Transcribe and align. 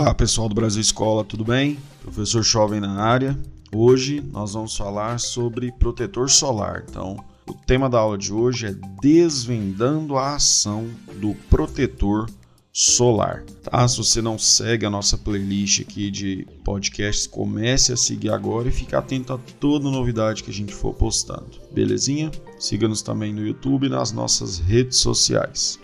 Olá, 0.00 0.14
pessoal 0.14 0.48
do 0.48 0.54
Brasil 0.54 0.80
Escola, 0.80 1.24
tudo 1.24 1.44
bem? 1.44 1.76
Professor 2.02 2.40
Jovem 2.40 2.78
na 2.78 3.02
área. 3.02 3.36
Hoje 3.74 4.20
nós 4.20 4.52
vamos 4.52 4.76
falar 4.76 5.18
sobre 5.18 5.72
protetor 5.72 6.30
solar. 6.30 6.84
Então, 6.88 7.16
o 7.48 7.52
tema 7.52 7.90
da 7.90 7.98
aula 7.98 8.16
de 8.16 8.32
hoje 8.32 8.66
é 8.66 8.76
desvendando 9.02 10.16
a 10.16 10.36
ação 10.36 10.88
do 11.16 11.34
protetor 11.50 12.30
solar. 12.72 13.42
Tá? 13.64 13.88
Se 13.88 13.98
você 13.98 14.22
não 14.22 14.38
segue 14.38 14.86
a 14.86 14.90
nossa 14.90 15.18
playlist 15.18 15.80
aqui 15.80 16.12
de 16.12 16.46
podcasts, 16.64 17.26
comece 17.26 17.92
a 17.92 17.96
seguir 17.96 18.30
agora 18.30 18.68
e 18.68 18.72
fique 18.72 18.94
atento 18.94 19.32
a 19.32 19.38
toda 19.58 19.90
novidade 19.90 20.44
que 20.44 20.50
a 20.52 20.54
gente 20.54 20.72
for 20.72 20.94
postando. 20.94 21.58
Belezinha? 21.72 22.30
Siga-nos 22.56 23.02
também 23.02 23.34
no 23.34 23.44
YouTube 23.44 23.88
e 23.88 23.90
nas 23.90 24.12
nossas 24.12 24.58
redes 24.58 24.98
sociais. 24.98 25.76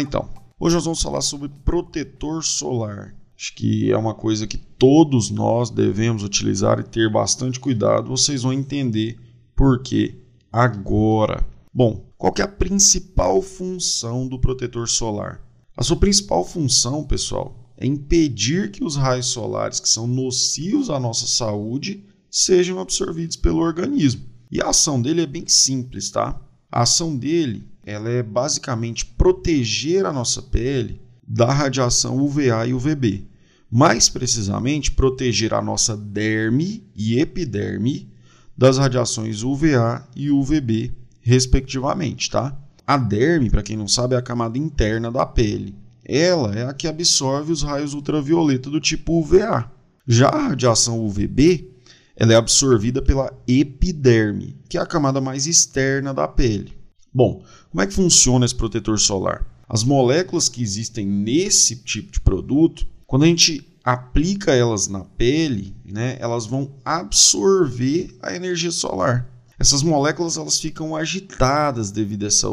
Então. 0.00 0.28
Hoje 0.58 0.74
nós 0.74 0.84
vamos 0.84 1.02
falar 1.02 1.20
sobre 1.20 1.48
protetor 1.64 2.42
solar. 2.44 3.14
Acho 3.36 3.54
que 3.54 3.92
é 3.92 3.96
uma 3.96 4.14
coisa 4.14 4.46
que 4.46 4.56
todos 4.56 5.30
nós 5.30 5.70
devemos 5.70 6.24
utilizar 6.24 6.80
e 6.80 6.82
ter 6.82 7.10
bastante 7.10 7.60
cuidado. 7.60 8.08
Vocês 8.08 8.42
vão 8.42 8.52
entender 8.52 9.16
por 9.54 9.82
que 9.82 10.20
agora. 10.52 11.46
Bom, 11.72 12.04
qual 12.16 12.34
é 12.38 12.42
a 12.42 12.48
principal 12.48 13.40
função 13.40 14.26
do 14.26 14.40
protetor 14.40 14.88
solar? 14.88 15.40
A 15.76 15.84
sua 15.84 15.96
principal 15.96 16.44
função, 16.44 17.04
pessoal, 17.04 17.72
é 17.76 17.86
impedir 17.86 18.72
que 18.72 18.82
os 18.82 18.96
raios 18.96 19.26
solares 19.26 19.78
que 19.78 19.88
são 19.88 20.08
nocivos 20.08 20.90
à 20.90 20.98
nossa 20.98 21.28
saúde 21.28 22.04
sejam 22.28 22.80
absorvidos 22.80 23.36
pelo 23.36 23.60
organismo. 23.60 24.22
E 24.50 24.60
a 24.60 24.70
ação 24.70 25.00
dele 25.00 25.22
é 25.22 25.26
bem 25.26 25.44
simples, 25.46 26.10
tá? 26.10 26.40
A 26.70 26.82
ação 26.82 27.16
dele 27.16 27.68
ela 27.88 28.10
é 28.10 28.22
basicamente 28.22 29.06
proteger 29.06 30.04
a 30.04 30.12
nossa 30.12 30.42
pele 30.42 31.00
da 31.26 31.50
radiação 31.50 32.18
UVA 32.18 32.66
e 32.66 32.74
UVB. 32.74 33.26
Mais 33.70 34.10
precisamente, 34.10 34.90
proteger 34.90 35.54
a 35.54 35.62
nossa 35.62 35.96
derme 35.96 36.86
e 36.94 37.18
epiderme 37.18 38.12
das 38.56 38.76
radiações 38.76 39.42
UVA 39.42 40.06
e 40.14 40.30
UVB, 40.30 40.92
respectivamente, 41.22 42.30
tá? 42.30 42.54
A 42.86 42.98
derme, 42.98 43.48
para 43.48 43.62
quem 43.62 43.76
não 43.76 43.88
sabe, 43.88 44.14
é 44.14 44.18
a 44.18 44.22
camada 44.22 44.58
interna 44.58 45.10
da 45.10 45.24
pele. 45.24 45.74
Ela 46.04 46.54
é 46.54 46.66
a 46.66 46.74
que 46.74 46.86
absorve 46.86 47.52
os 47.52 47.62
raios 47.62 47.94
ultravioleta 47.94 48.68
do 48.68 48.80
tipo 48.80 49.18
UVA. 49.18 49.70
Já 50.06 50.28
a 50.28 50.48
radiação 50.48 51.02
UVB, 51.06 51.70
ela 52.14 52.34
é 52.34 52.36
absorvida 52.36 53.00
pela 53.00 53.32
epiderme, 53.46 54.58
que 54.68 54.76
é 54.76 54.80
a 54.80 54.86
camada 54.86 55.22
mais 55.22 55.46
externa 55.46 56.12
da 56.12 56.28
pele. 56.28 56.77
Bom, 57.18 57.42
como 57.72 57.82
é 57.82 57.86
que 57.88 57.94
funciona 57.94 58.46
esse 58.46 58.54
protetor 58.54 58.96
solar? 58.96 59.44
As 59.68 59.82
moléculas 59.82 60.48
que 60.48 60.62
existem 60.62 61.04
nesse 61.04 61.74
tipo 61.74 62.12
de 62.12 62.20
produto, 62.20 62.86
quando 63.08 63.24
a 63.24 63.26
gente 63.26 63.68
aplica 63.82 64.54
elas 64.54 64.86
na 64.86 65.00
pele, 65.00 65.74
né, 65.84 66.16
elas 66.20 66.46
vão 66.46 66.76
absorver 66.84 68.16
a 68.22 68.36
energia 68.36 68.70
solar. 68.70 69.28
Essas 69.58 69.82
moléculas 69.82 70.36
elas 70.36 70.60
ficam 70.60 70.94
agitadas 70.94 71.90
devido 71.90 72.22
a 72.22 72.28
essa, 72.28 72.46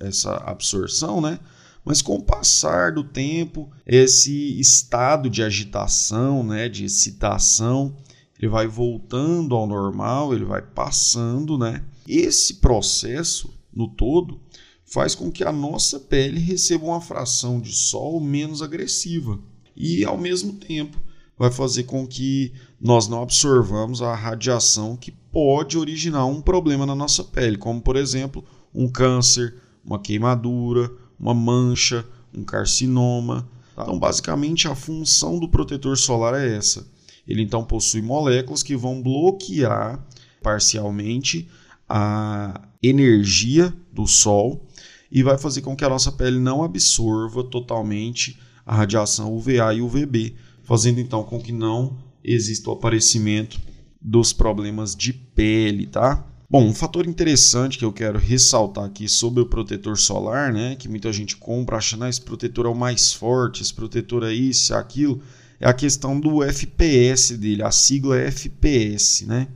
essa 0.00 0.34
absorção, 0.46 1.20
né? 1.20 1.38
Mas 1.84 2.00
com 2.00 2.14
o 2.14 2.22
passar 2.22 2.92
do 2.92 3.04
tempo, 3.04 3.70
esse 3.86 4.58
estado 4.58 5.28
de 5.28 5.42
agitação, 5.42 6.42
né, 6.42 6.70
de 6.70 6.86
excitação, 6.86 7.94
ele 8.40 8.48
vai 8.48 8.66
voltando 8.66 9.54
ao 9.54 9.66
normal, 9.66 10.32
ele 10.32 10.46
vai 10.46 10.62
passando, 10.62 11.58
né? 11.58 11.84
Esse 12.08 12.54
processo 12.54 13.54
no 13.76 13.86
todo, 13.86 14.40
faz 14.86 15.14
com 15.14 15.30
que 15.30 15.44
a 15.44 15.52
nossa 15.52 16.00
pele 16.00 16.40
receba 16.40 16.86
uma 16.86 17.00
fração 17.00 17.60
de 17.60 17.72
sol 17.72 18.18
menos 18.18 18.62
agressiva 18.62 19.38
e, 19.76 20.04
ao 20.04 20.16
mesmo 20.16 20.54
tempo, 20.54 20.98
vai 21.38 21.50
fazer 21.50 21.82
com 21.84 22.06
que 22.06 22.54
nós 22.80 23.06
não 23.06 23.22
absorvamos 23.22 24.00
a 24.00 24.14
radiação 24.14 24.96
que 24.96 25.10
pode 25.10 25.76
originar 25.76 26.24
um 26.24 26.40
problema 26.40 26.86
na 26.86 26.94
nossa 26.94 27.22
pele, 27.22 27.58
como, 27.58 27.80
por 27.80 27.96
exemplo, 27.96 28.42
um 28.74 28.88
câncer, 28.88 29.54
uma 29.84 29.98
queimadura, 29.98 30.90
uma 31.20 31.34
mancha, 31.34 32.06
um 32.34 32.42
carcinoma. 32.42 33.46
Então, 33.72 33.98
basicamente, 33.98 34.66
a 34.66 34.74
função 34.74 35.38
do 35.38 35.48
protetor 35.48 35.98
solar 35.98 36.34
é 36.34 36.56
essa. 36.56 36.86
Ele 37.28 37.42
então 37.42 37.64
possui 37.64 38.00
moléculas 38.00 38.62
que 38.62 38.76
vão 38.76 39.02
bloquear 39.02 40.02
parcialmente 40.42 41.48
a 41.88 42.68
energia 42.82 43.72
do 43.92 44.06
Sol 44.06 44.66
e 45.10 45.22
vai 45.22 45.38
fazer 45.38 45.62
com 45.62 45.76
que 45.76 45.84
a 45.84 45.88
nossa 45.88 46.12
pele 46.12 46.38
não 46.38 46.62
absorva 46.62 47.44
totalmente 47.44 48.38
a 48.64 48.74
radiação 48.74 49.32
UVA 49.34 49.74
e 49.74 49.80
UVB, 49.80 50.34
fazendo 50.62 51.00
então 51.00 51.22
com 51.22 51.40
que 51.40 51.52
não 51.52 51.96
exista 52.22 52.70
o 52.70 52.72
aparecimento 52.72 53.60
dos 54.00 54.32
problemas 54.32 54.94
de 54.94 55.12
pele, 55.12 55.86
tá? 55.86 56.26
Bom, 56.48 56.64
um 56.64 56.74
fator 56.74 57.06
interessante 57.06 57.76
que 57.76 57.84
eu 57.84 57.92
quero 57.92 58.18
ressaltar 58.18 58.84
aqui 58.84 59.08
sobre 59.08 59.42
o 59.42 59.46
protetor 59.46 59.98
solar, 59.98 60.52
né, 60.52 60.76
que 60.76 60.88
muita 60.88 61.12
gente 61.12 61.36
compra 61.36 61.76
achando 61.76 62.04
que 62.04 62.10
esse 62.10 62.20
protetor 62.20 62.66
é 62.66 62.68
o 62.68 62.74
mais 62.74 63.12
forte, 63.12 63.62
esse 63.62 63.74
protetor 63.74 64.22
é 64.22 64.32
isso, 64.32 64.72
é 64.72 64.76
aquilo, 64.76 65.20
é 65.58 65.68
a 65.68 65.72
questão 65.72 66.18
do 66.20 66.44
FPS 66.44 67.36
dele, 67.36 67.64
a 67.64 67.72
sigla 67.72 68.18
é 68.18 68.28
FPS, 68.28 69.26
né? 69.26 69.48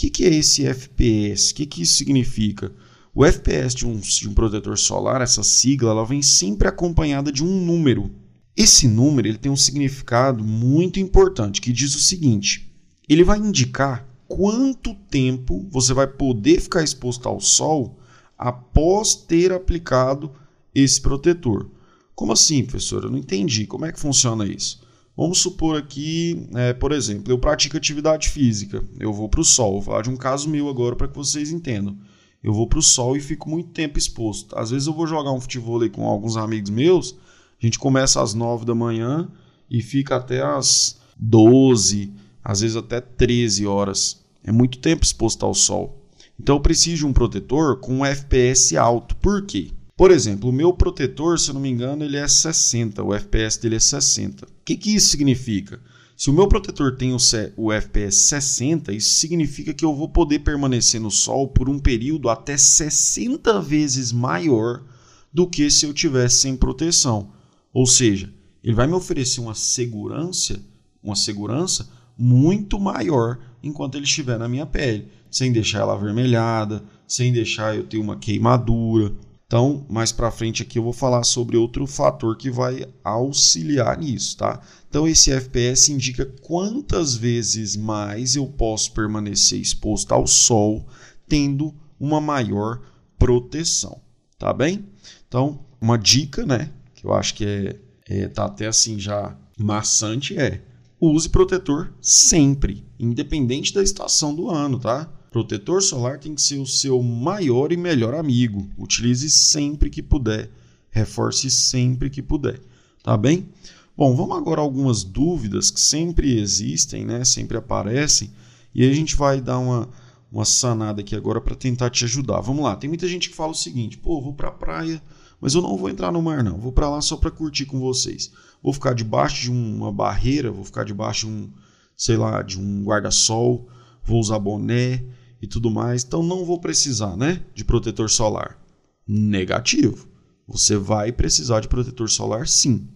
Que, 0.00 0.08
que 0.08 0.24
é 0.24 0.34
esse 0.34 0.66
FPS? 0.66 1.52
O 1.52 1.54
que, 1.56 1.66
que 1.66 1.82
isso 1.82 1.96
significa? 1.96 2.72
O 3.14 3.22
FPS 3.22 3.74
de 3.74 3.86
um, 3.86 3.98
de 3.98 4.28
um 4.30 4.32
protetor 4.32 4.78
solar, 4.78 5.20
essa 5.20 5.42
sigla, 5.42 5.90
ela 5.90 6.06
vem 6.06 6.22
sempre 6.22 6.66
acompanhada 6.66 7.30
de 7.30 7.44
um 7.44 7.66
número. 7.66 8.10
Esse 8.56 8.88
número 8.88 9.28
ele 9.28 9.36
tem 9.36 9.52
um 9.52 9.56
significado 9.56 10.42
muito 10.42 10.98
importante 10.98 11.60
que 11.60 11.70
diz 11.70 11.94
o 11.94 12.00
seguinte: 12.00 12.72
ele 13.06 13.22
vai 13.22 13.38
indicar 13.38 14.08
quanto 14.26 14.94
tempo 15.10 15.68
você 15.70 15.92
vai 15.92 16.06
poder 16.06 16.62
ficar 16.62 16.82
exposto 16.82 17.28
ao 17.28 17.38
sol 17.38 17.98
após 18.38 19.14
ter 19.14 19.52
aplicado 19.52 20.32
esse 20.74 20.98
protetor. 20.98 21.68
Como 22.14 22.32
assim, 22.32 22.62
professor? 22.62 23.04
Eu 23.04 23.10
não 23.10 23.18
entendi. 23.18 23.66
Como 23.66 23.84
é 23.84 23.92
que 23.92 24.00
funciona 24.00 24.46
isso? 24.46 24.80
Vamos 25.20 25.36
supor 25.36 25.76
aqui, 25.76 26.48
é, 26.54 26.72
por 26.72 26.92
exemplo, 26.92 27.30
eu 27.30 27.38
pratico 27.38 27.76
atividade 27.76 28.30
física, 28.30 28.82
eu 28.98 29.12
vou 29.12 29.28
para 29.28 29.42
o 29.42 29.44
sol. 29.44 29.72
Vou 29.72 29.82
falar 29.82 30.00
de 30.00 30.08
um 30.08 30.16
caso 30.16 30.48
meu 30.48 30.66
agora 30.66 30.96
para 30.96 31.08
que 31.08 31.14
vocês 31.14 31.50
entendam. 31.50 31.98
Eu 32.42 32.54
vou 32.54 32.66
para 32.66 32.78
o 32.78 32.82
sol 32.82 33.14
e 33.14 33.20
fico 33.20 33.46
muito 33.46 33.68
tempo 33.68 33.98
exposto. 33.98 34.58
Às 34.58 34.70
vezes 34.70 34.86
eu 34.86 34.94
vou 34.94 35.06
jogar 35.06 35.30
um 35.30 35.38
futebol 35.38 35.78
com 35.90 36.06
alguns 36.06 36.38
amigos 36.38 36.70
meus, 36.70 37.18
a 37.62 37.66
gente 37.66 37.78
começa 37.78 38.22
às 38.22 38.32
9 38.32 38.64
da 38.64 38.74
manhã 38.74 39.30
e 39.70 39.82
fica 39.82 40.16
até 40.16 40.40
às 40.42 40.98
12, 41.18 42.14
às 42.42 42.62
vezes 42.62 42.78
até 42.78 42.98
13 42.98 43.66
horas. 43.66 44.24
É 44.42 44.50
muito 44.50 44.78
tempo 44.78 45.04
exposto 45.04 45.44
ao 45.44 45.52
sol. 45.52 46.02
Então 46.40 46.56
eu 46.56 46.60
preciso 46.62 46.96
de 46.96 47.06
um 47.06 47.12
protetor 47.12 47.78
com 47.78 47.96
um 47.96 48.06
FPS 48.06 48.74
alto. 48.74 49.14
Por 49.16 49.44
quê? 49.44 49.70
Por 50.00 50.10
exemplo, 50.10 50.48
o 50.48 50.52
meu 50.52 50.72
protetor, 50.72 51.38
se 51.38 51.50
eu 51.50 51.52
não 51.52 51.60
me 51.60 51.68
engano, 51.68 52.02
ele 52.02 52.16
é 52.16 52.26
60, 52.26 53.02
o 53.02 53.12
FPS 53.12 53.60
dele 53.60 53.76
é 53.76 53.78
60. 53.78 54.46
O 54.46 54.48
que, 54.64 54.74
que 54.74 54.94
isso 54.94 55.08
significa? 55.08 55.78
Se 56.16 56.30
o 56.30 56.32
meu 56.32 56.48
protetor 56.48 56.96
tem 56.96 57.12
o, 57.12 57.18
o 57.54 57.70
FPS 57.70 58.16
60, 58.16 58.94
isso 58.94 59.18
significa 59.18 59.74
que 59.74 59.84
eu 59.84 59.94
vou 59.94 60.08
poder 60.08 60.38
permanecer 60.38 60.98
no 60.98 61.10
sol 61.10 61.48
por 61.48 61.68
um 61.68 61.78
período 61.78 62.30
até 62.30 62.56
60 62.56 63.60
vezes 63.60 64.10
maior 64.10 64.82
do 65.30 65.46
que 65.46 65.70
se 65.70 65.84
eu 65.84 65.92
tivesse 65.92 66.38
sem 66.38 66.56
proteção. 66.56 67.32
Ou 67.70 67.86
seja, 67.86 68.32
ele 68.64 68.74
vai 68.74 68.86
me 68.86 68.94
oferecer 68.94 69.42
uma 69.42 69.54
segurança, 69.54 70.58
uma 71.02 71.14
segurança 71.14 71.90
muito 72.16 72.80
maior 72.80 73.38
enquanto 73.62 73.96
ele 73.96 74.04
estiver 74.04 74.38
na 74.38 74.48
minha 74.48 74.64
pele, 74.64 75.08
sem 75.30 75.52
deixar 75.52 75.80
ela 75.80 75.92
avermelhada, 75.92 76.82
sem 77.06 77.30
deixar 77.30 77.76
eu 77.76 77.84
ter 77.84 77.98
uma 77.98 78.16
queimadura, 78.16 79.12
então, 79.50 79.84
mais 79.90 80.12
para 80.12 80.30
frente 80.30 80.62
aqui 80.62 80.78
eu 80.78 80.82
vou 80.84 80.92
falar 80.92 81.24
sobre 81.24 81.56
outro 81.56 81.84
fator 81.84 82.36
que 82.36 82.48
vai 82.48 82.86
auxiliar 83.02 83.98
nisso, 83.98 84.36
tá? 84.36 84.60
Então, 84.88 85.08
esse 85.08 85.32
FPS 85.32 85.90
indica 85.90 86.24
quantas 86.40 87.16
vezes 87.16 87.74
mais 87.74 88.36
eu 88.36 88.46
posso 88.46 88.92
permanecer 88.92 89.60
exposto 89.60 90.12
ao 90.12 90.24
sol, 90.24 90.86
tendo 91.28 91.74
uma 91.98 92.20
maior 92.20 92.80
proteção, 93.18 94.00
tá 94.38 94.52
bem? 94.52 94.86
Então, 95.26 95.64
uma 95.80 95.98
dica, 95.98 96.46
né, 96.46 96.70
que 96.94 97.04
eu 97.04 97.12
acho 97.12 97.34
que 97.34 97.44
é, 97.44 97.76
é 98.08 98.28
tá 98.28 98.44
até 98.44 98.68
assim 98.68 99.00
já 99.00 99.36
maçante 99.58 100.38
é 100.38 100.62
use 101.00 101.28
protetor 101.28 101.92
sempre, 102.00 102.86
independente 103.00 103.74
da 103.74 103.82
estação 103.82 104.32
do 104.32 104.48
ano, 104.48 104.78
tá? 104.78 105.12
Protetor 105.30 105.80
solar 105.80 106.18
tem 106.18 106.34
que 106.34 106.42
ser 106.42 106.58
o 106.58 106.66
seu 106.66 107.00
maior 107.00 107.70
e 107.70 107.76
melhor 107.76 108.14
amigo. 108.14 108.68
Utilize 108.76 109.30
sempre 109.30 109.88
que 109.88 110.02
puder. 110.02 110.50
Reforce 110.90 111.48
sempre 111.48 112.10
que 112.10 112.20
puder. 112.20 112.60
Tá 113.00 113.16
bem? 113.16 113.48
Bom, 113.96 114.16
vamos 114.16 114.36
agora 114.36 114.60
a 114.60 114.64
algumas 114.64 115.04
dúvidas 115.04 115.70
que 115.70 115.80
sempre 115.80 116.40
existem, 116.40 117.04
né? 117.04 117.24
sempre 117.24 117.56
aparecem, 117.56 118.32
E 118.74 118.84
a 118.84 118.92
gente 118.92 119.14
vai 119.14 119.40
dar 119.40 119.58
uma, 119.58 119.88
uma 120.32 120.44
sanada 120.44 121.00
aqui 121.00 121.14
agora 121.14 121.40
para 121.40 121.54
tentar 121.54 121.90
te 121.90 122.04
ajudar. 122.04 122.40
Vamos 122.40 122.64
lá, 122.64 122.74
tem 122.74 122.88
muita 122.88 123.06
gente 123.06 123.30
que 123.30 123.36
fala 123.36 123.52
o 123.52 123.54
seguinte: 123.54 123.98
pô, 123.98 124.20
vou 124.20 124.32
para 124.32 124.48
a 124.48 124.52
praia, 124.52 125.00
mas 125.40 125.54
eu 125.54 125.62
não 125.62 125.76
vou 125.76 125.88
entrar 125.88 126.10
no 126.10 126.20
mar, 126.20 126.42
não. 126.42 126.58
Vou 126.58 126.72
para 126.72 126.90
lá 126.90 127.00
só 127.00 127.16
para 127.16 127.30
curtir 127.30 127.66
com 127.66 127.78
vocês. 127.78 128.32
Vou 128.60 128.72
ficar 128.72 128.94
debaixo 128.94 129.42
de 129.42 129.50
uma 129.50 129.92
barreira, 129.92 130.50
vou 130.50 130.64
ficar 130.64 130.84
debaixo 130.84 131.26
de 131.26 131.32
um, 131.32 131.50
sei 131.96 132.16
lá, 132.16 132.42
de 132.42 132.58
um 132.58 132.82
guarda-sol, 132.82 133.68
vou 134.02 134.18
usar 134.18 134.40
boné 134.40 135.04
e 135.40 135.46
tudo 135.46 135.70
mais. 135.70 136.04
Então 136.04 136.22
não 136.22 136.44
vou 136.44 136.60
precisar, 136.60 137.16
né, 137.16 137.42
de 137.54 137.64
protetor 137.64 138.10
solar. 138.10 138.58
Negativo. 139.06 140.08
Você 140.46 140.76
vai 140.76 141.12
precisar 141.12 141.60
de 141.60 141.68
protetor 141.68 142.10
solar, 142.10 142.46
sim. 142.46 142.88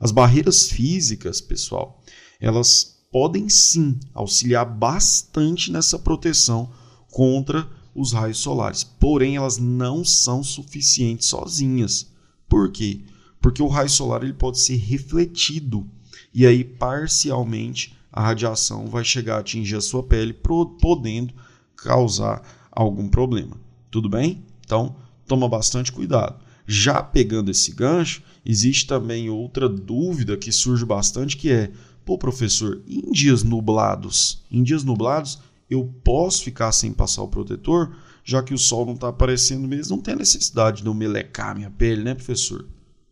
As 0.00 0.10
barreiras 0.10 0.68
físicas, 0.68 1.40
pessoal, 1.40 2.02
elas 2.40 3.02
podem 3.12 3.48
sim 3.48 4.00
auxiliar 4.14 4.64
bastante 4.64 5.70
nessa 5.70 5.98
proteção 5.98 6.70
contra 7.10 7.68
os 7.94 8.12
raios 8.12 8.38
solares. 8.38 8.82
Porém, 8.82 9.36
elas 9.36 9.58
não 9.58 10.04
são 10.04 10.42
suficientes 10.42 11.28
sozinhas. 11.28 12.10
Por 12.48 12.72
quê? 12.72 13.02
Porque 13.40 13.62
o 13.62 13.68
raio 13.68 13.90
solar 13.90 14.22
ele 14.22 14.32
pode 14.32 14.60
ser 14.60 14.76
refletido 14.76 15.88
e 16.34 16.46
aí 16.46 16.64
parcialmente 16.64 17.94
a 18.10 18.22
radiação 18.22 18.86
vai 18.86 19.04
chegar 19.04 19.36
a 19.36 19.40
atingir 19.40 19.76
a 19.76 19.80
sua 19.80 20.02
pele, 20.02 20.32
podendo 20.32 21.34
causar 21.82 22.42
algum 22.70 23.08
problema. 23.08 23.56
Tudo 23.90 24.08
bem? 24.08 24.44
Então, 24.64 24.96
toma 25.26 25.48
bastante 25.48 25.92
cuidado. 25.92 26.42
Já 26.66 27.02
pegando 27.02 27.50
esse 27.50 27.72
gancho, 27.72 28.22
existe 28.44 28.86
também 28.86 29.28
outra 29.28 29.68
dúvida 29.68 30.36
que 30.36 30.52
surge 30.52 30.84
bastante 30.84 31.36
que 31.36 31.50
é: 31.50 31.70
pô, 32.04 32.16
professor, 32.16 32.82
em 32.86 33.10
dias 33.10 33.42
nublados, 33.42 34.42
em 34.50 34.62
dias 34.62 34.84
nublados 34.84 35.40
eu 35.68 35.90
posso 36.04 36.44
ficar 36.44 36.70
sem 36.70 36.92
passar 36.92 37.22
o 37.22 37.28
protetor, 37.28 37.96
já 38.22 38.42
que 38.42 38.52
o 38.52 38.58
sol 38.58 38.84
não 38.84 38.92
está 38.92 39.08
aparecendo 39.08 39.66
mesmo, 39.66 39.96
não 39.96 40.02
tem 40.02 40.14
necessidade 40.14 40.82
de 40.82 40.86
eu 40.86 40.94
melecar 40.94 41.56
minha 41.56 41.70
pele, 41.70 42.02
né, 42.02 42.14
professor? 42.14 42.68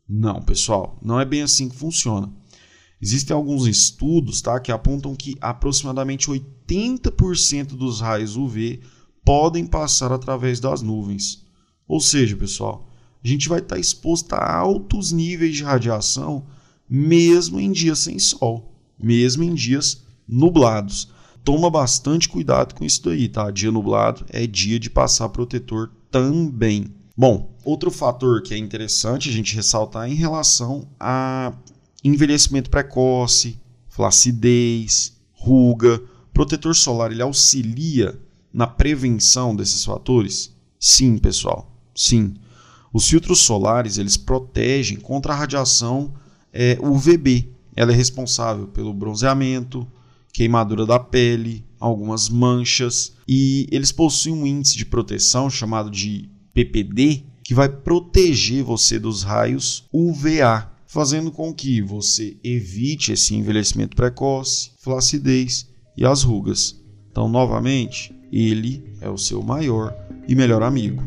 Não, 0.07 0.43
pessoal, 0.43 0.99
não 1.03 1.19
é 1.19 1.25
bem 1.25 1.43
assim 1.43 1.69
que 1.69 1.77
funciona. 1.77 2.31
Existem 3.01 3.35
alguns 3.35 3.67
estudos 3.67 4.43
tá, 4.43 4.61
que 4.61 4.71
apontam 4.71 5.17
que 5.17 5.37
aproximadamente 5.41 6.29
80% 6.71 7.77
dos 7.77 8.01
raios 8.01 8.37
UV 8.37 8.81
podem 9.25 9.67
passar 9.67 10.13
através 10.13 10.61
das 10.61 10.83
nuvens. 10.83 11.45
Ou 11.87 12.01
seja, 12.01 12.37
pessoal, 12.37 12.89
a 13.23 13.27
gente 13.29 13.49
vai 13.49 13.59
estar 13.59 13.79
exposto 13.79 14.33
a 14.33 14.55
altos 14.55 15.13
níveis 15.13 15.57
de 15.57 15.65
radiação 15.65 16.47
mesmo 16.89 17.61
em 17.61 17.71
dias 17.71 18.01
sem 18.01 18.19
sol, 18.19 18.75
mesmo 18.99 19.45
em 19.45 19.55
dias 19.55 20.03
nublados 20.27 21.09
toma 21.45 21.71
bastante 21.71 22.29
cuidado 22.29 22.75
com 22.75 22.85
isso 22.85 23.05
daí, 23.05 23.29
tá? 23.29 23.51
Dia 23.51 23.71
nublado 23.71 24.25
é 24.29 24.47
dia 24.47 24.79
de 24.79 24.91
passar 24.91 25.29
protetor 25.29 25.91
também. 26.11 26.87
Bom, 27.17 27.55
outro 27.65 27.91
fator 27.91 28.43
que 28.43 28.55
é 28.55 28.59
interessante 28.59 29.29
a 29.29 29.33
gente 29.33 29.55
ressaltar 29.55 30.09
em 30.09 30.15
relação 30.15 30.89
a 30.99 31.53
envelhecimento 32.03 32.71
precoce, 32.71 33.59
flacidez, 33.89 35.17
ruga. 35.33 36.01
Protetor 36.33 36.75
solar 36.75 37.13
ele 37.13 37.23
auxilia 37.23 38.19
na 38.53 38.67
prevenção 38.67 39.55
desses 39.55 39.85
fatores? 39.85 40.55
Sim, 40.79 41.19
pessoal. 41.19 41.71
Sim. 41.95 42.35
Os 42.93 43.09
filtros 43.09 43.41
solares 43.41 43.99
eles 43.99 44.17
protegem 44.17 44.99
contra 44.99 45.33
a 45.33 45.37
radiação 45.37 46.15
é, 46.53 46.79
UVB. 46.81 47.53
Ela 47.77 47.93
é 47.93 47.95
responsável 47.95 48.67
pelo 48.69 48.93
bronzeamento, 48.93 49.87
queimadura 50.33 50.85
da 50.85 50.99
pele, 50.99 51.65
algumas 51.79 52.29
manchas 52.29 53.15
e 53.27 53.67
eles 53.71 53.93
possuem 53.93 54.35
um 54.35 54.47
índice 54.47 54.77
de 54.77 54.85
proteção 54.85 55.49
chamado 55.49 55.91
de 55.91 56.29
PPD 56.53 57.25
que 57.43 57.55
vai 57.55 57.69
proteger 57.69 58.63
você 58.63 58.99
dos 58.99 59.23
raios 59.23 59.85
UVA, 59.93 60.71
fazendo 60.87 61.31
com 61.31 61.55
que 61.55 61.81
você 61.81 62.37
evite 62.45 63.13
esse 63.13 63.35
envelhecimento 63.35 63.97
precoce, 63.97 64.73
flacidez 64.79 65.70
e 65.97 66.05
as 66.05 66.23
rugas. 66.23 66.81
Então, 67.11 67.29
novamente, 67.29 68.15
ele 68.33 68.85
é 69.01 69.09
o 69.09 69.19
seu 69.19 69.43
maior 69.43 69.95
e 70.27 70.35
melhor 70.35 70.63
amigo. 70.63 71.03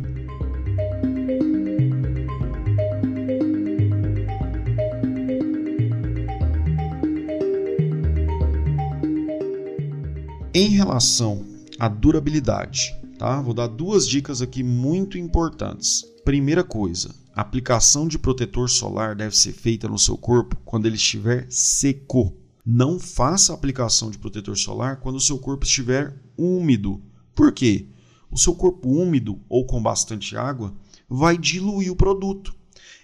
Em 10.53 10.69
relação 10.69 11.43
à 11.79 11.87
durabilidade, 11.87 12.95
tá? 13.17 13.41
Vou 13.41 13.53
dar 13.55 13.67
duas 13.67 14.07
dicas 14.07 14.41
aqui 14.41 14.61
muito 14.61 15.17
importantes. 15.17 16.03
Primeira 16.23 16.63
coisa, 16.63 17.09
a 17.33 17.41
aplicação 17.41 18.07
de 18.07 18.19
protetor 18.19 18.69
solar 18.69 19.15
deve 19.15 19.35
ser 19.35 19.51
feita 19.51 19.87
no 19.87 19.97
seu 19.97 20.15
corpo 20.15 20.55
quando 20.63 20.85
ele 20.85 20.95
estiver 20.95 21.47
seco. 21.49 22.42
Não 22.65 22.99
faça 22.99 23.53
aplicação 23.53 24.09
de 24.09 24.17
protetor 24.17 24.57
solar 24.57 25.01
quando 25.01 25.17
o 25.17 25.21
seu 25.21 25.37
corpo 25.37 25.65
estiver 25.65 26.17
úmido. 26.37 27.01
Por 27.35 27.51
quê? 27.51 27.87
O 28.31 28.37
seu 28.37 28.55
corpo 28.55 28.89
úmido 28.89 29.41
ou 29.49 29.65
com 29.65 29.81
bastante 29.81 30.37
água 30.37 30.73
vai 31.09 31.37
diluir 31.37 31.91
o 31.91 31.95
produto. 31.95 32.55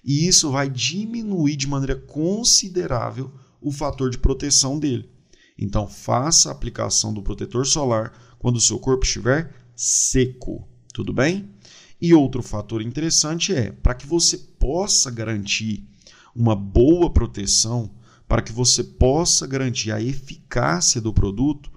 E 0.03 0.27
isso 0.27 0.50
vai 0.50 0.69
diminuir 0.69 1.56
de 1.56 1.67
maneira 1.67 1.95
considerável 1.95 3.31
o 3.61 3.71
fator 3.71 4.09
de 4.09 4.17
proteção 4.17 4.79
dele. 4.79 5.09
Então, 5.57 5.88
faça 5.88 6.50
a 6.50 6.51
aplicação 6.53 7.13
do 7.13 7.21
protetor 7.21 7.67
solar 7.67 8.13
quando 8.39 8.56
o 8.56 8.61
seu 8.61 8.79
corpo 8.79 9.03
estiver 9.03 9.53
seco. 9.75 10.65
Tudo 10.94 11.13
bem? 11.13 11.50
E 12.01 12.13
outro 12.13 12.41
fator 12.41 12.81
interessante 12.81 13.53
é, 13.53 13.71
para 13.71 13.94
que 13.94 14.07
você 14.07 14.38
possa 14.38 15.11
garantir 15.11 15.85
uma 16.33 16.56
boa 16.56 17.09
proteção, 17.09 17.91
para 18.29 18.43
que 18.43 18.53
você 18.53 18.83
possa 18.83 19.47
garantir 19.47 19.91
a 19.91 19.99
eficácia 19.99 21.01
do 21.01 21.11
produto, 21.11 21.71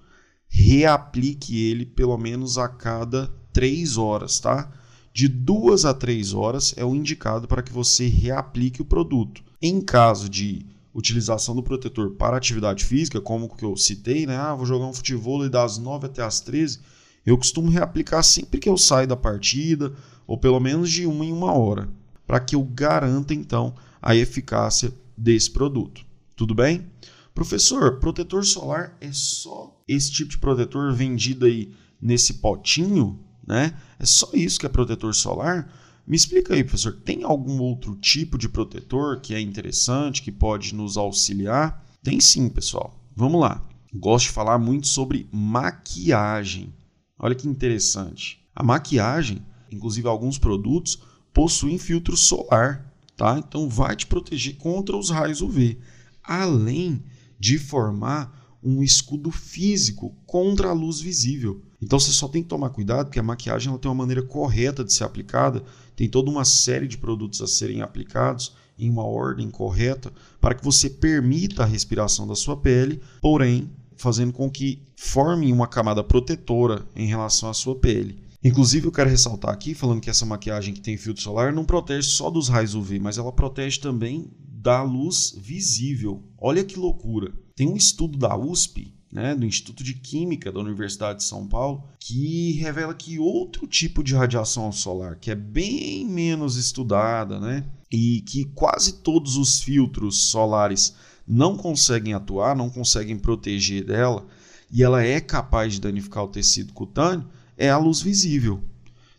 reaplique 0.47 1.59
ele 1.59 1.87
pelo 1.87 2.19
menos 2.19 2.59
a 2.59 2.69
cada 2.69 3.33
3 3.55 3.97
horas, 3.97 4.39
tá? 4.39 4.71
De 5.15 5.29
2 5.29 5.87
a 5.87 5.95
3 5.95 6.35
horas 6.35 6.75
é 6.77 6.85
o 6.85 6.95
indicado 6.95 7.49
para 7.49 7.63
que 7.63 7.73
você 7.73 8.07
reaplique 8.07 8.83
o 8.83 8.85
produto. 8.85 9.43
Em 9.63 9.81
caso 9.81 10.29
de 10.29 10.67
utilização 10.93 11.57
do 11.57 11.63
protetor 11.63 12.11
para 12.17 12.37
atividade 12.37 12.85
física, 12.85 13.19
como 13.19 13.49
que 13.49 13.65
eu 13.65 13.75
citei, 13.75 14.27
né? 14.27 14.37
Ah, 14.37 14.55
vou 14.55 14.67
jogar 14.67 14.85
um 14.85 14.93
futebol 14.93 15.49
das 15.49 15.79
9 15.79 16.05
até 16.05 16.23
as 16.23 16.39
13. 16.41 16.81
Eu 17.25 17.39
costumo 17.39 17.71
reaplicar 17.71 18.23
sempre 18.23 18.61
que 18.61 18.69
eu 18.69 18.77
saio 18.77 19.09
da 19.09 19.17
partida, 19.17 19.95
ou 20.27 20.37
pelo 20.37 20.61
menos 20.61 20.91
de 20.91 21.07
uma 21.07 21.25
em 21.25 21.33
uma 21.33 21.55
hora, 21.55 21.89
para 22.27 22.41
que 22.41 22.55
eu 22.55 22.63
garanta 22.63 23.33
então 23.33 23.75
a 24.03 24.15
eficácia 24.15 24.93
desse 25.17 25.51
produto. 25.51 26.12
Tudo 26.43 26.57
bem? 26.57 26.91
Professor, 27.33 28.01
protetor 28.01 28.45
solar 28.45 28.97
é 29.01 29.13
só 29.13 29.81
esse 29.87 30.11
tipo 30.11 30.29
de 30.29 30.39
protetor 30.39 30.93
vendido 30.93 31.47
aí 31.47 31.73
nesse 32.01 32.35
potinho, 32.35 33.21
né? 33.47 33.79
É 33.97 34.05
só 34.05 34.29
isso 34.35 34.59
que 34.59 34.67
é 34.67 34.69
protetor 34.69 35.15
solar? 35.15 35.73
Me 36.05 36.17
explica 36.17 36.53
aí, 36.53 36.65
professor, 36.65 36.95
tem 37.05 37.23
algum 37.23 37.61
outro 37.61 37.95
tipo 37.95 38.37
de 38.37 38.49
protetor 38.49 39.21
que 39.21 39.33
é 39.37 39.41
interessante, 39.41 40.21
que 40.21 40.33
pode 40.33 40.75
nos 40.75 40.97
auxiliar? 40.97 41.87
Tem 42.03 42.19
sim, 42.19 42.49
pessoal. 42.49 43.01
Vamos 43.15 43.41
lá. 43.41 43.63
Gosto 43.95 44.25
de 44.27 44.33
falar 44.33 44.59
muito 44.59 44.89
sobre 44.89 45.29
maquiagem. 45.31 46.75
Olha 47.17 47.37
que 47.37 47.47
interessante. 47.47 48.45
A 48.53 48.65
maquiagem, 48.65 49.47
inclusive 49.71 50.09
alguns 50.09 50.39
produtos, 50.39 51.01
possuem 51.33 51.79
filtro 51.79 52.17
solar, 52.17 52.93
tá? 53.17 53.39
Então 53.39 53.69
vai 53.69 53.95
te 53.95 54.09
proteger 54.09 54.57
contra 54.57 54.97
os 54.97 55.09
raios 55.09 55.41
UV, 55.41 55.79
além 56.25 57.03
de 57.39 57.59
formar 57.59 58.59
um 58.63 58.83
escudo 58.83 59.31
físico 59.31 60.15
contra 60.25 60.69
a 60.69 60.73
luz 60.73 61.01
visível. 61.01 61.63
Então 61.81 61.99
você 61.99 62.13
só 62.13 62.29
tem 62.29 62.43
que 62.43 62.49
tomar 62.49 62.71
cuidado 62.71 63.07
porque 63.07 63.19
a 63.19 63.23
maquiagem 63.23 63.69
ela 63.69 63.79
tem 63.79 63.91
uma 63.91 63.97
maneira 63.97 64.23
correta 64.23 64.85
de 64.85 64.93
ser 64.93 65.03
aplicada, 65.03 65.65
tem 65.97 66.09
toda 66.09 66.31
uma 66.31 66.45
série 66.45 66.87
de 66.87 66.97
produtos 66.97 67.43
a 67.43 67.47
serem 67.47 67.83
aplicados 67.83 68.55
em 68.79 68.89
uma 68.89 69.05
ordem 69.05 69.51
correta 69.51 70.13
para 70.41 70.55
que 70.55 70.65
você 70.65 70.89
permita 70.89 71.65
a 71.65 71.67
respiração 71.67 72.27
da 72.27 72.37
sua 72.37 72.57
pele, 72.57 73.01
porém 73.21 73.69
fazendo 73.97 74.33
com 74.33 74.51
que 74.51 74.83
forme 74.97 75.53
uma 75.53 75.67
camada 75.67 76.03
protetora 76.03 76.87
em 76.95 77.07
relação 77.07 77.49
à 77.49 77.55
sua 77.55 77.75
pele. 77.77 78.19
Inclusive, 78.45 78.87
eu 78.87 78.93
quero 78.93 79.09
ressaltar 79.09 79.53
aqui, 79.53 79.75
falando 79.75 80.01
que 80.01 80.11
essa 80.11 80.27
maquiagem 80.27 80.75
que 80.75 80.81
tem 80.81 80.97
filtro 80.97 81.23
solar 81.23 81.53
não 81.53 81.65
protege 81.65 82.09
só 82.09 82.29
dos 82.29 82.49
raios 82.49 82.75
UV, 82.75 82.99
mas 82.99 83.19
ela 83.19 83.31
protege 83.31 83.79
também 83.79 84.29
da 84.63 84.81
luz 84.81 85.35
visível. 85.37 86.23
Olha 86.39 86.63
que 86.65 86.79
loucura! 86.79 87.33
Tem 87.57 87.69
um 87.69 87.77
estudo 87.77 88.17
da 88.17 88.37
USP, 88.37 88.95
né, 89.13 89.35
do 89.35 89.45
Instituto 89.45 89.83
de 89.83 89.95
Química 89.95 90.53
da 90.53 90.61
Universidade 90.61 91.19
de 91.19 91.25
São 91.25 91.49
Paulo, 91.49 91.83
que 91.99 92.53
revela 92.53 92.95
que 92.95 93.19
outro 93.19 93.67
tipo 93.67 94.05
de 94.05 94.15
radiação 94.15 94.71
solar, 94.71 95.17
que 95.17 95.33
é 95.33 95.35
bem 95.35 96.07
menos 96.07 96.57
estudada, 96.57 97.41
né, 97.41 97.69
e 97.91 98.21
que 98.21 98.45
quase 98.55 99.01
todos 99.01 99.37
os 99.37 99.61
filtros 99.61 100.27
solares 100.27 100.95
não 101.27 101.57
conseguem 101.57 102.15
atuar, 102.15 102.55
não 102.55 102.71
conseguem 102.71 103.19
proteger 103.19 103.85
dela, 103.85 104.27
e 104.71 104.83
ela 104.83 105.03
é 105.03 105.21
capaz 105.21 105.75
de 105.75 105.81
danificar 105.81 106.23
o 106.23 106.29
tecido 106.29 106.73
cutâneo 106.73 107.29
é 107.59 107.69
a 107.69 107.79
luz 107.79 108.01
visível. 108.01 108.63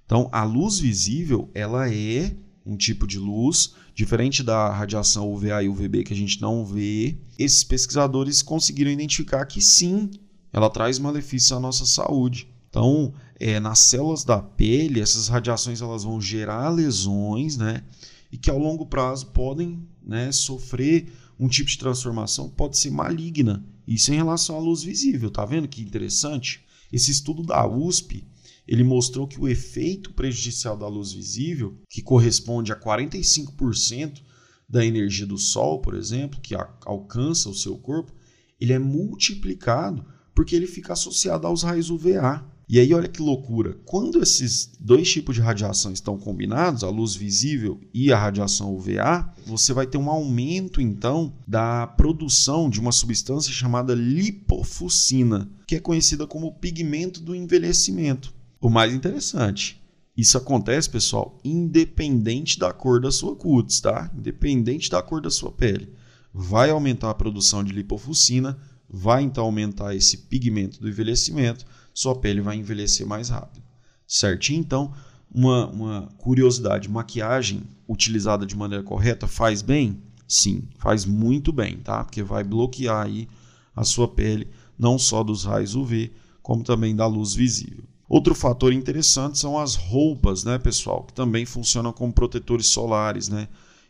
Então, 0.05 0.29
a 0.31 0.43
luz 0.43 0.79
visível, 0.79 1.49
ela 1.53 1.89
é 1.93 2.33
um 2.65 2.77
tipo 2.77 3.05
de 3.05 3.19
luz, 3.19 3.73
diferente 3.93 4.41
da 4.41 4.71
radiação 4.71 5.31
UVA 5.31 5.63
e 5.63 5.69
UVB 5.69 6.03
que 6.03 6.13
a 6.13 6.15
gente 6.15 6.41
não 6.41 6.65
vê. 6.65 7.17
Esses 7.37 7.63
pesquisadores 7.63 8.41
conseguiram 8.41 8.91
identificar 8.91 9.45
que 9.45 9.61
sim, 9.61 10.09
ela 10.51 10.69
traz 10.69 10.99
malefícios 10.99 11.51
à 11.51 11.59
nossa 11.59 11.85
saúde. 11.85 12.47
Então, 12.69 13.13
é, 13.39 13.59
nas 13.59 13.79
células 13.79 14.23
da 14.23 14.41
pele, 14.41 14.99
essas 14.99 15.27
radiações 15.27 15.81
elas 15.81 16.03
vão 16.03 16.19
gerar 16.19 16.69
lesões, 16.69 17.57
né? 17.57 17.83
E 18.31 18.37
que 18.37 18.49
ao 18.49 18.57
longo 18.57 18.85
prazo 18.85 19.27
podem 19.27 19.85
né, 20.01 20.31
sofrer 20.31 21.11
um 21.39 21.47
tipo 21.47 21.69
de 21.69 21.77
transformação 21.77 22.49
pode 22.49 22.77
ser 22.77 22.89
maligna. 22.89 23.63
Isso 23.87 24.11
em 24.13 24.15
relação 24.15 24.55
à 24.55 24.59
luz 24.59 24.83
visível, 24.83 25.29
tá 25.29 25.45
vendo 25.45 25.67
que 25.67 25.81
interessante? 25.81 26.63
Esse 26.91 27.11
estudo 27.11 27.43
da 27.43 27.67
USP 27.67 28.23
ele 28.67 28.83
mostrou 28.83 29.27
que 29.27 29.39
o 29.39 29.47
efeito 29.47 30.13
prejudicial 30.13 30.77
da 30.77 30.87
luz 30.87 31.11
visível, 31.11 31.77
que 31.89 32.01
corresponde 32.01 32.71
a 32.71 32.79
45% 32.79 34.21
da 34.67 34.85
energia 34.85 35.25
do 35.25 35.37
Sol, 35.37 35.81
por 35.81 35.93
exemplo, 35.93 36.39
que 36.41 36.55
alcança 36.85 37.49
o 37.49 37.53
seu 37.53 37.77
corpo, 37.77 38.13
ele 38.59 38.73
é 38.73 38.79
multiplicado 38.79 40.05
porque 40.33 40.55
ele 40.55 40.67
fica 40.67 40.93
associado 40.93 41.45
aos 41.45 41.63
raios 41.63 41.89
UVA. 41.89 42.43
E 42.67 42.79
aí, 42.79 42.93
olha 42.93 43.09
que 43.09 43.21
loucura. 43.21 43.77
Quando 43.85 44.23
esses 44.23 44.71
dois 44.79 45.11
tipos 45.11 45.35
de 45.35 45.41
radiação 45.41 45.91
estão 45.91 46.17
combinados, 46.17 46.83
a 46.83 46.89
luz 46.89 47.13
visível 47.13 47.79
e 47.93 48.11
a 48.11 48.17
radiação 48.17 48.73
UVA, 48.73 49.31
você 49.45 49.73
vai 49.73 49.85
ter 49.85 49.97
um 49.97 50.09
aumento, 50.09 50.81
então, 50.81 51.33
da 51.45 51.85
produção 51.85 52.69
de 52.69 52.79
uma 52.79 52.91
substância 52.91 53.51
chamada 53.51 53.93
lipofuscina, 53.93 55.51
que 55.67 55.75
é 55.75 55.79
conhecida 55.79 56.25
como 56.25 56.55
pigmento 56.55 57.21
do 57.21 57.35
envelhecimento. 57.35 58.33
O 58.63 58.69
mais 58.69 58.93
interessante, 58.93 59.83
isso 60.15 60.37
acontece, 60.37 60.89
pessoal, 60.89 61.37
independente 61.43 62.57
da 62.57 62.71
cor 62.71 63.01
da 63.01 63.11
sua 63.11 63.35
cutis, 63.35 63.81
tá? 63.81 64.09
Independente 64.17 64.89
da 64.89 65.01
cor 65.01 65.19
da 65.19 65.29
sua 65.29 65.51
pele. 65.51 65.93
Vai 66.33 66.69
aumentar 66.69 67.09
a 67.09 67.13
produção 67.13 67.61
de 67.61 67.73
lipofuscina, 67.73 68.57
vai 68.89 69.21
então 69.21 69.43
aumentar 69.43 69.93
esse 69.93 70.15
pigmento 70.15 70.79
do 70.79 70.87
envelhecimento, 70.87 71.65
sua 71.93 72.15
pele 72.15 72.39
vai 72.39 72.55
envelhecer 72.55 73.05
mais 73.05 73.27
rápido. 73.27 73.61
Certinho? 74.07 74.61
Então, 74.61 74.93
uma, 75.29 75.67
uma 75.67 76.09
curiosidade: 76.17 76.87
maquiagem 76.87 77.63
utilizada 77.85 78.45
de 78.45 78.55
maneira 78.55 78.81
correta 78.81 79.27
faz 79.27 79.61
bem? 79.61 80.01
Sim, 80.25 80.69
faz 80.77 81.03
muito 81.03 81.51
bem, 81.51 81.79
tá? 81.79 82.01
Porque 82.01 82.23
vai 82.23 82.45
bloquear 82.45 83.07
aí 83.07 83.27
a 83.75 83.83
sua 83.83 84.07
pele, 84.07 84.47
não 84.79 84.97
só 84.97 85.21
dos 85.21 85.43
raios 85.43 85.75
UV, 85.75 86.13
como 86.41 86.63
também 86.63 86.95
da 86.95 87.05
luz 87.05 87.33
visível. 87.33 87.83
Outro 88.13 88.35
fator 88.35 88.71
interessante 88.71 89.39
são 89.39 89.57
as 89.57 89.73
roupas, 89.73 90.43
né, 90.43 90.59
pessoal, 90.59 91.03
que 91.03 91.13
também 91.13 91.47
funcionam 91.47 91.91
como 91.91 92.13
protetores 92.13 92.67
solares, 92.67 93.27
né? 93.27 93.47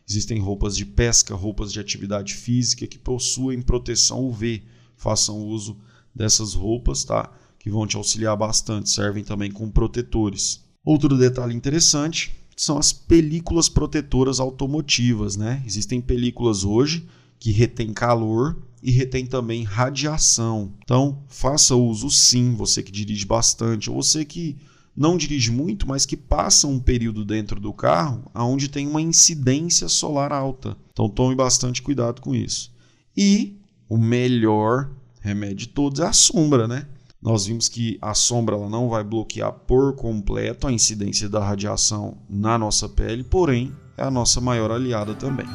Existem 0.08 0.40
roupas 0.40 0.74
de 0.74 0.86
pesca, 0.86 1.34
roupas 1.34 1.70
de 1.70 1.78
atividade 1.78 2.32
física 2.32 2.86
que 2.86 2.98
possuem 2.98 3.60
proteção 3.60 4.24
UV. 4.26 4.62
Façam 4.96 5.36
uso 5.46 5.76
dessas 6.14 6.54
roupas, 6.54 7.04
tá? 7.04 7.30
Que 7.58 7.68
vão 7.68 7.86
te 7.86 7.98
auxiliar 7.98 8.34
bastante, 8.34 8.88
servem 8.88 9.22
também 9.22 9.50
como 9.50 9.70
protetores. 9.70 10.64
Outro 10.82 11.18
detalhe 11.18 11.54
interessante 11.54 12.34
são 12.56 12.78
as 12.78 12.94
películas 12.94 13.68
protetoras 13.68 14.40
automotivas, 14.40 15.36
né? 15.36 15.62
Existem 15.66 16.00
películas 16.00 16.64
hoje 16.64 17.06
que 17.44 17.50
retêm 17.50 17.92
calor 17.92 18.56
e 18.82 18.90
retém 18.90 19.26
também 19.26 19.64
radiação. 19.64 20.72
Então, 20.82 21.22
faça 21.28 21.76
uso 21.76 22.08
sim, 22.10 22.54
você 22.54 22.82
que 22.82 22.90
dirige 22.90 23.26
bastante, 23.26 23.90
ou 23.90 24.02
você 24.02 24.24
que 24.24 24.56
não 24.96 25.18
dirige 25.18 25.52
muito, 25.52 25.86
mas 25.86 26.06
que 26.06 26.16
passa 26.16 26.66
um 26.66 26.80
período 26.80 27.22
dentro 27.22 27.60
do 27.60 27.70
carro 27.70 28.24
onde 28.34 28.66
tem 28.66 28.88
uma 28.88 29.02
incidência 29.02 29.90
solar 29.90 30.32
alta. 30.32 30.74
Então, 30.92 31.06
tome 31.06 31.34
bastante 31.34 31.82
cuidado 31.82 32.22
com 32.22 32.34
isso. 32.34 32.72
E 33.14 33.58
o 33.90 33.98
melhor 33.98 34.90
remédio 35.20 35.56
de 35.56 35.68
todos 35.68 36.00
é 36.00 36.06
a 36.06 36.14
sombra, 36.14 36.66
né? 36.66 36.86
Nós 37.20 37.44
vimos 37.44 37.68
que 37.68 37.98
a 38.00 38.14
sombra 38.14 38.56
ela 38.56 38.70
não 38.70 38.88
vai 38.88 39.04
bloquear 39.04 39.52
por 39.52 39.94
completo 39.96 40.66
a 40.66 40.72
incidência 40.72 41.28
da 41.28 41.44
radiação 41.44 42.16
na 42.26 42.56
nossa 42.56 42.88
pele, 42.88 43.22
porém 43.22 43.70
é 43.98 44.02
a 44.02 44.10
nossa 44.10 44.40
maior 44.40 44.70
aliada 44.70 45.14
também. 45.14 45.46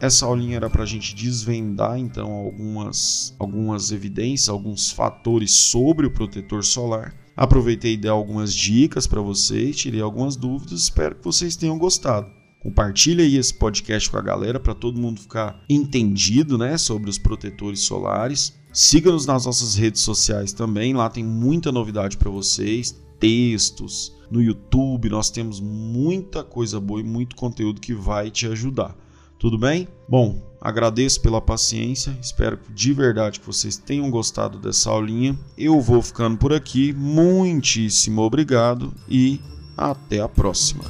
Essa 0.00 0.24
aulinha 0.24 0.56
era 0.56 0.70
para 0.70 0.82
a 0.82 0.86
gente 0.86 1.14
desvendar 1.14 1.98
então 1.98 2.32
algumas, 2.32 3.34
algumas 3.38 3.92
evidências, 3.92 4.48
alguns 4.48 4.90
fatores 4.90 5.50
sobre 5.50 6.06
o 6.06 6.10
protetor 6.10 6.64
solar. 6.64 7.14
Aproveitei 7.36 7.92
e 7.92 7.96
dei 7.98 8.10
algumas 8.10 8.54
dicas 8.54 9.06
para 9.06 9.20
vocês, 9.20 9.76
tirei 9.76 10.00
algumas 10.00 10.36
dúvidas, 10.36 10.80
espero 10.80 11.16
que 11.16 11.24
vocês 11.24 11.54
tenham 11.54 11.78
gostado. 11.78 12.30
Compartilhe 12.62 13.22
aí 13.22 13.36
esse 13.36 13.52
podcast 13.52 14.10
com 14.10 14.16
a 14.16 14.22
galera 14.22 14.58
para 14.58 14.74
todo 14.74 15.00
mundo 15.00 15.20
ficar 15.20 15.62
entendido 15.68 16.56
né, 16.56 16.78
sobre 16.78 17.10
os 17.10 17.18
protetores 17.18 17.80
solares. 17.80 18.58
Siga-nos 18.72 19.26
nas 19.26 19.44
nossas 19.44 19.74
redes 19.74 20.00
sociais 20.00 20.54
também, 20.54 20.94
lá 20.94 21.10
tem 21.10 21.24
muita 21.24 21.70
novidade 21.70 22.16
para 22.16 22.30
vocês, 22.30 22.98
textos. 23.18 24.14
No 24.30 24.40
YouTube 24.40 25.10
nós 25.10 25.28
temos 25.28 25.60
muita 25.60 26.42
coisa 26.42 26.80
boa 26.80 27.00
e 27.00 27.04
muito 27.04 27.36
conteúdo 27.36 27.82
que 27.82 27.92
vai 27.92 28.30
te 28.30 28.46
ajudar. 28.46 28.96
Tudo 29.40 29.56
bem? 29.56 29.88
Bom, 30.06 30.38
agradeço 30.60 31.22
pela 31.22 31.40
paciência, 31.40 32.14
espero 32.20 32.58
de 32.68 32.92
verdade 32.92 33.40
que 33.40 33.46
vocês 33.46 33.74
tenham 33.78 34.10
gostado 34.10 34.58
dessa 34.58 34.90
aulinha. 34.90 35.34
Eu 35.56 35.80
vou 35.80 36.02
ficando 36.02 36.36
por 36.36 36.52
aqui, 36.52 36.92
muitíssimo 36.92 38.20
obrigado 38.20 38.92
e 39.08 39.40
até 39.78 40.20
a 40.20 40.28
próxima. 40.28 40.84